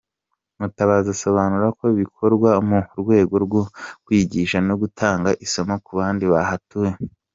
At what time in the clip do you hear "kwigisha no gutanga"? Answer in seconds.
4.03-5.29